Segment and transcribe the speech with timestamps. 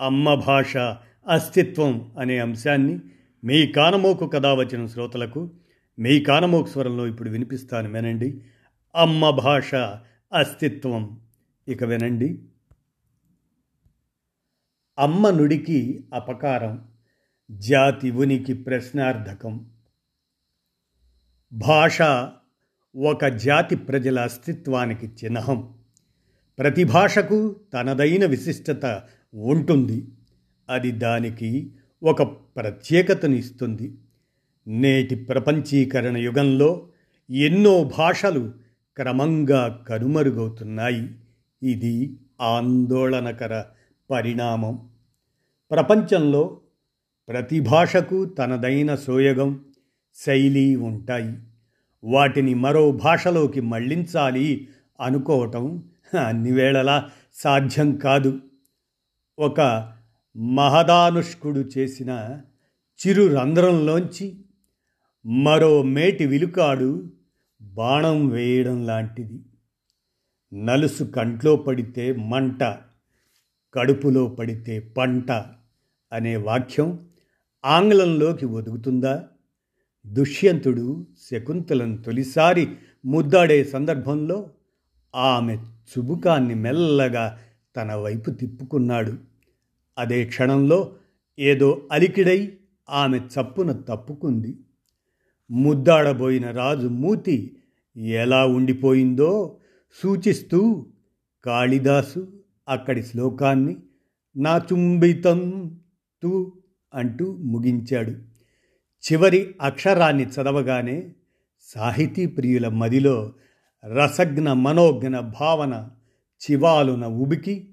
[0.00, 0.76] అమ్మ భాష
[1.28, 3.00] అస్తిత్వం అనే అంశాన్ని
[3.44, 5.50] మీ కానమోకు కథ వచ్చిన శ్రోతలకు
[5.98, 8.44] మీ కానమోకు స్వరంలో ఇప్పుడు వినిపిస్తాను వినండి.
[8.94, 9.74] అమ్మ భాష
[10.34, 11.20] అస్తిత్వం.
[11.68, 12.42] ఇక వినండి.
[14.98, 16.88] అమ్మ నుడికి అపకారం
[17.50, 19.70] జాతి ఉనికి ప్రశ్నార్థకం.
[21.52, 22.02] భాష
[22.96, 25.78] ఒక జాతి ప్రజల అస్తిత్వానికి చిహ్నం.
[26.58, 29.02] ప్రతి భాషకు తనదైన విశిష్టత
[29.34, 30.08] ఉంటుంది.
[30.70, 31.70] అది దానికి
[32.02, 33.94] ఒక ప్రత్యేకతను ఇస్తుంది
[34.68, 36.88] నేటి ప్రపంచీకరణ యుగంలో
[37.30, 38.52] ఎన్నో భాషలు
[38.96, 41.10] క్రమంగా కనుమరుగవుతున్నాయి.
[41.62, 43.64] ఇది ఆందోళనకర
[44.10, 44.88] పరిణామం.
[45.70, 46.60] ప్రపంచంలో
[47.28, 49.64] ప్రతి భాషకు తనదైన సోయగం
[50.14, 51.38] శైలి ఉంటాయి.
[52.04, 54.68] వాటిని మరో భాషలోకి మళ్ళించాలి
[55.00, 55.84] అనుకోవటం
[56.26, 58.40] అన్ని వేళలా సాధ్యం కాదు.
[59.38, 59.92] ఒక
[60.36, 62.40] మహదానుష్కుడు చేసిన
[63.00, 64.36] చిరు రంధ్రంలోంచి
[65.26, 67.10] మరో మేటి విలుకాడు
[67.62, 69.40] బాణం వేయడం లాంటిది.
[70.64, 72.64] నలుసు కంట్లో పడితే మంట
[73.74, 75.32] కడుపులో పడితే పంట
[76.12, 77.08] అనే వాక్యం
[77.64, 79.24] ఆంగ్లంలోకి ఒదుగుతుందా?
[80.06, 82.68] దుష్యంతుడు శకుంతలను తొలిసారి
[83.04, 84.50] ముద్దాడే సందర్భంలో
[85.16, 87.38] ఆమె చుబుకాన్ని మెల్లగా
[87.76, 89.27] తన వైపు తిప్పుకున్నాడు.
[89.98, 90.96] అదే క్షణంలో
[91.38, 92.56] ఏదో అలికిడై
[92.90, 94.56] ఆమె చప్పున తప్పుకుంది.
[95.50, 97.56] ముద్దాడబోయిన రాజు మూతి
[97.96, 99.56] ఎలా ఉండిపోయిందో
[100.02, 100.86] సూచిస్తూ
[101.44, 102.32] కాళిదాసు
[102.68, 103.76] అక్కడి శ్లోకాన్ని
[104.36, 105.70] నా చుంబితం
[106.22, 106.52] తూ
[106.94, 108.10] అంటూ ముగించాడు.
[109.12, 111.14] చివరి అక్షరాన్ని చదవగానే
[111.62, 113.32] సాహితీ ప్రియుల మదిలో
[113.96, 115.90] రసజ్ఞ మనోజ్ఞ భావన
[116.50, 117.68] చివాలున ఉబికి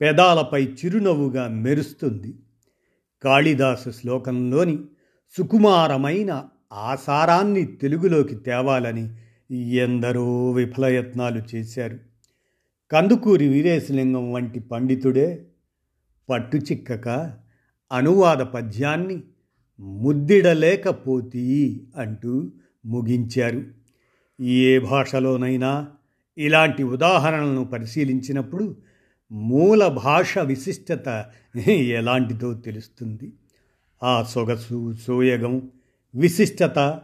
[0.00, 2.38] పెదాలపై చిరునవ్వుగా మెరుస్తుంది.
[3.22, 4.78] కాళిదాసు శ్లోకంలోని
[5.36, 9.10] సుకుమారమైన ఆసారాన్ని తెలుగులోకి తేవాలని
[9.54, 11.98] ఎందరో విఫలయత్నాలు చేశారు.
[12.90, 15.46] కందుకూరి వీరేశలింగం వంటి పండితుడే
[16.30, 17.36] పట్టుచిక్కక
[17.92, 19.22] అనువాద పద్యాన్ని
[19.80, 22.52] ముద్దిడలేకపోతీ అంటూ
[22.86, 23.62] ముగించారు.
[24.42, 25.88] ఏ భాషలోనైనా
[26.38, 28.76] ఇలాంటి ఉదాహరణలను పరిశీలించినప్పుడు
[29.32, 31.24] మూల భాష విశిష్టత
[31.68, 33.32] ఎలాంటిదో తెలుస్తుంది.
[34.02, 35.70] ఆ సొగసు సోయగం
[36.14, 37.00] విశిష్టత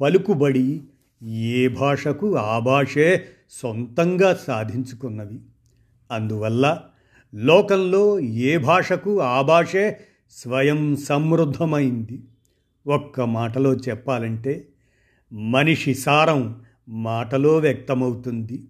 [0.00, 0.84] పలుకుబడి
[1.22, 5.40] ఏ భాషకు ఆ భాషే సొంతంగా సాధించుకున్నవి.
[6.10, 6.80] అందువల్ల
[7.34, 12.22] లోకంలో ఏ భాషకు ఆ భాషే స్వయం సమృద్ధమైంది.
[12.86, 14.68] ఒక్క మాటలో చెప్పాలంటే
[15.32, 18.64] మనిషి సారం మాటలో వ్యక్తమవుతుంది.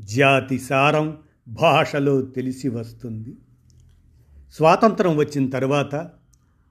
[0.00, 1.16] జాతి సారం
[1.48, 3.34] భాషలో తెలిసి వస్తుంది.
[4.52, 6.10] స్వాతంత్రం వచ్చిన తర్వాత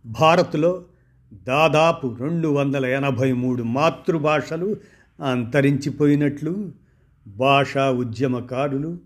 [0.05, 0.85] భారత్లో
[1.33, 4.75] దాదాపు రెండు వందల ఎనభై మూడు మాతృభాషలు
[5.23, 6.71] అంతరించిపోయినట్లు
[7.27, 8.97] భాషా ఉద్యమకారులు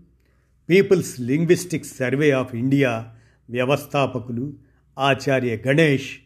[0.68, 3.14] people's linguistic survey of India
[3.50, 4.52] వ్యవస్థాపకులు
[4.98, 6.18] ఆచార్య గణేష్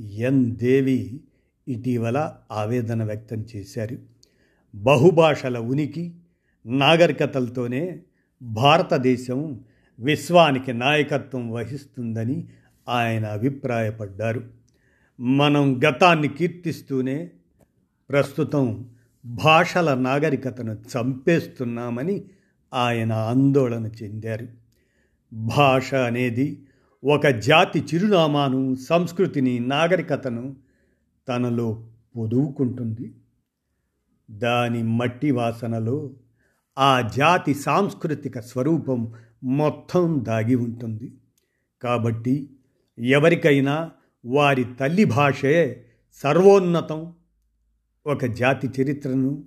[0.00, 1.20] ఎన్ దేవి
[1.68, 3.98] ఇటీవల ఆవేదన వ్యక్తం చేశారు.
[4.74, 6.14] బహుభాషల ఉనికి
[6.66, 8.00] నాగరికతలతోనే
[8.42, 9.60] భారతదేశం
[10.00, 12.48] విశ్వానికి నాయకత్వం వహిస్తుందని
[12.88, 14.44] ఆయన అభిప్రాయపడ్డారు.
[15.20, 17.30] మనం గతాన్ని కీర్తిస్తూనే
[18.10, 18.90] ప్రస్తుతం
[19.26, 22.24] భాషల నాగరికతను చంపేస్తున్నామని
[22.74, 24.48] ఆయన ఆందోళన చెందారు.
[25.32, 26.62] భాష అనేది
[27.04, 30.56] ఒక జాతి చిరునామాను సంస్కృతిని నాగరికతను
[31.28, 31.86] తనలో
[32.16, 33.14] పొదువుకుంటుంది.
[34.30, 36.10] దాని మట్టి వాసనలో
[36.78, 39.12] ఆ జాతి సాంస్కృతిక స్వరూపం
[39.42, 41.14] మొత్తం దాగి ఉంటుంది.
[41.82, 42.50] కాబట్టి
[42.98, 43.90] ఎవరికైనా
[44.26, 47.12] వారి తల్లి భాషే సర్వోన్నతం.
[48.06, 49.44] ఒక జాతి చరిత్రను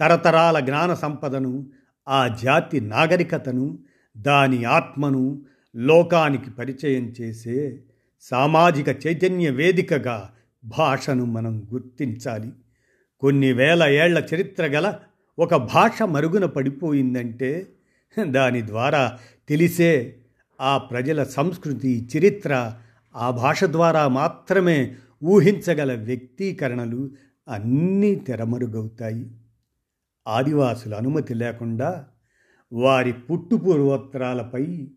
[0.00, 1.70] తరతరాల జ్ఞాన సంపదను
[2.08, 3.78] ఆ జాతి నాగరికతను
[4.16, 5.42] దాని ఆత్మను
[5.76, 7.82] లోకానికి పరిచయం చేసే
[8.20, 10.30] సామాజిక చైతన్య వేదికగా
[10.64, 12.52] భాషను మనం గుర్తించాలి.
[13.20, 14.94] కొన్ని వేల ఏళ్ళ చరిత్ర గల
[15.40, 17.72] ఒక భాష మరుగున పడిపోయిందంటే
[18.22, 20.16] దాని ద్వారా తెలిసే
[20.60, 22.76] ఆ ప్రజల సంస్కృతి చరిత్ర
[23.16, 24.94] ఆ భాష ద్వారా మాత్రమే
[25.24, 27.10] ఊహించగల వ్యక్తీకరణలు
[27.48, 29.30] అన్నీ తెరమరుగవుతాయి.
[30.28, 32.06] ఆదివాసుల అనుమతి లేకుండా
[32.72, 34.88] వారి పుట్టుపూర్వోత్తరాలపై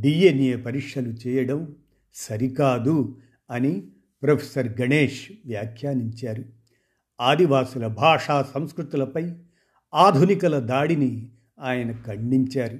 [0.00, 1.74] డిఎన్ఏ పరీక్షలు చేయడం
[2.14, 3.18] సరికాదు
[3.50, 3.88] అని
[4.22, 6.63] ప్రొఫెసర్ గణేష్ వ్యాఖ్యానించారు.
[7.20, 9.32] ఆదివాసుల భాషా సంస్కృతులపై
[9.94, 11.28] ఆధునికల దాడిని
[11.60, 12.78] ఆయన ఖండించారు.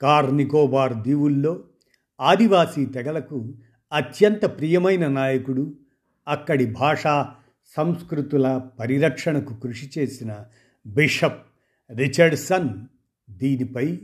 [0.00, 1.64] కార్నికోబార్ దీవుల్లో
[2.20, 3.54] ఆదివాసీ తెగలకు
[3.92, 5.74] అత్యంత ప్రియమైన నాయకుడు
[6.28, 7.30] అక్కడి భాషా
[7.76, 10.44] సంస్కృతుల పరిరక్షణకు కృషి చేసిన
[10.86, 11.42] బిషప్
[11.92, 12.68] రిచర్డ్సన్
[13.30, 14.00] దీనిపై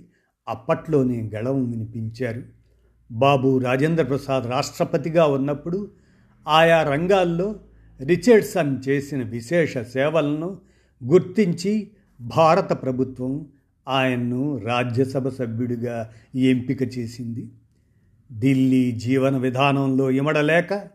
[0.48, 2.42] అప్పట్లోనే గళం వినిపించారు.
[3.12, 5.90] బాబు రాజేంద్ర ప్రసాద్ రాష్ట్రపతిగా ఉన్నప్పుడు
[6.48, 7.54] ఆయా రంగాల్లో
[8.00, 10.60] రిచర్డ్సన్ చేసిన విశేష సేవలను
[11.04, 13.46] గుర్తించి భారత ప్రభుత్వం
[13.88, 17.50] ఆయన్ను రాజ్యసభ సభ్యుడిగా ఎంపిక చేసింది.
[18.38, 20.88] ఢిల్లీ జీవన విధానంలో ఇమడలేక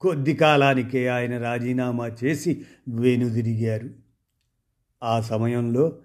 [0.00, 3.90] కొద్ది కాలానికే ఆయన రాజీనామా చేసి వెనుదిరిగారు.
[5.02, 5.98] ఆ సమయంలో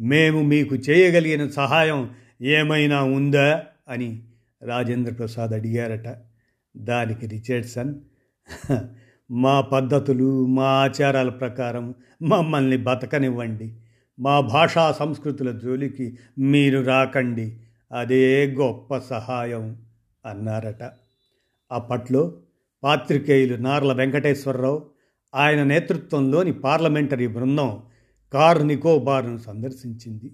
[0.00, 2.10] మేము మీకు చేయగలిగిన సహాయం
[2.42, 3.64] ఏమైనా ఉందా?
[3.88, 4.22] అని
[4.62, 6.16] రాజేంద్ర ప్రసాద్ అడిగారట.
[6.76, 7.94] దానికి రిచర్డ్సన్
[9.30, 13.76] మా పద్ధతులు మా ఆచారాల ప్రకారం మమ్మల్ని బతకనివ్వండి.
[14.20, 17.60] మా భాషా సంస్కృతుల జోలికి మీరు రాకండి.
[17.92, 19.76] అదే గొప్ప సహాయం
[20.26, 20.90] అన్నారట.
[21.72, 22.34] అప్పట్లో
[22.84, 24.82] పాత్రికేయులు నార్ల వెంకటేశ్వరరావు
[25.34, 27.82] ఆయన నేతృత్వంలోని పార్లమెంటరీ బృందం
[28.32, 30.32] కార్ నికోబార్ను సందర్శించింది.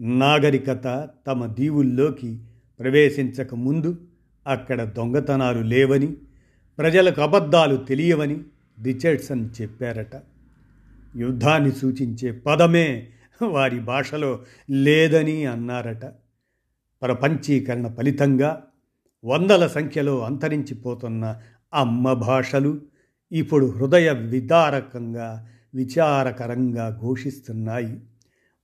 [0.00, 2.40] నాగరికత తమ దీవుల్లోకి
[2.80, 3.96] ప్రవేశించక ముందు
[4.46, 6.16] అక్కడ దొంగతనాలు లేవని
[6.78, 8.40] ప్రజలకు అబద్ధాలు తెలియవని
[8.82, 10.22] రిచర్డ్సన్ చెప్పారట.
[11.16, 13.08] యుద్ధాన్ని సూచించే పదమే
[13.42, 14.38] వారి భాషలో
[14.70, 16.06] లేదని అన్నారట.
[17.02, 18.66] ప్రపంచీకరణ ఫలితంగా
[19.24, 21.40] వందల సంఖ్యలో అంతరించిపోతున్న
[21.74, 22.80] అమ్మ భాషలు
[23.32, 28.00] ఇప్పుడు హృదయ విదారకంగా విచారకరంగా ఘోషిస్తున్నాయి.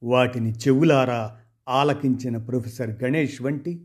[0.03, 1.37] వాటిని చెవులారా
[1.69, 3.85] ఆలకించిన ప్రొఫెసర్ గణేష్ వంటి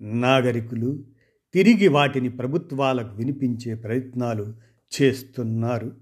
[0.00, 1.13] నాగరికులు
[1.54, 4.54] తిరిగి వాటిని ప్రభుత్వాలకు వినిపించే ప్రయత్నాలు
[5.00, 5.92] చేస్తున్నారు.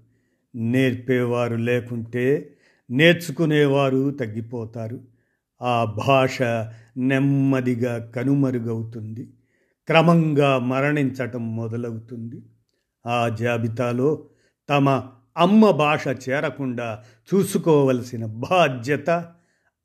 [0.55, 2.53] నేర్పేవారు లేకుంటే
[2.91, 4.99] నేర్చుకునేవారు తగ్గిపోతారు.
[5.61, 6.41] ఆ భాష
[6.97, 9.33] నెమ్మదిగా కనుమరుగవుతుంది.
[9.87, 12.41] క్రమంగా మరణించటం మొదలవుతుంది.
[13.05, 14.25] ఆ జాబితాలో
[14.69, 15.03] తమ
[15.37, 17.03] అమ్మ భాష చేరకుండా
[17.33, 19.31] చూసుకోవలసిన బాధ్యత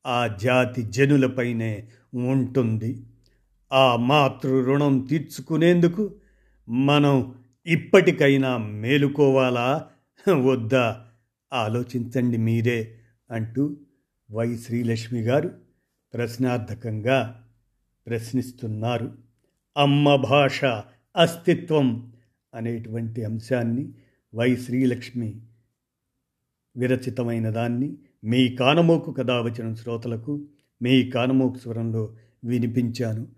[0.07, 3.05] ఆ జాతి జనులపైనే ఉంటుంది.
[3.73, 6.15] ఆ మాతృ రుణం తీర్చుకునేందుకు
[6.69, 7.35] మనం
[7.67, 9.91] ఇప్పటికైనా మేలుకోవాలా?
[10.33, 11.07] వద్దా?
[11.53, 12.95] ఆలోచించండి మీరే
[13.31, 13.77] అంటూ
[14.31, 15.55] వై శ్రీలక్ష్మి గారు
[16.15, 17.49] ప్రశ్నార్థకంగా
[18.07, 19.13] ప్రశ్నిస్తున్నారు.
[19.77, 20.65] అమ్మ భాష
[21.17, 22.13] అస్తిత్వం
[22.55, 23.93] అనేటువంటి అంశాన్ని
[24.35, 25.41] వై శ్రీలక్ష్మి
[26.77, 30.49] విరచితమైన దాన్ని మీ కానమోకు కథ వచ్చిన శ్రోతలకు
[30.83, 33.38] మీ కానమోకు స్వరంలో వినిపించాను.